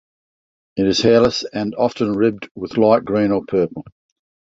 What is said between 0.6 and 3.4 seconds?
It is hairless and often ribbed with light green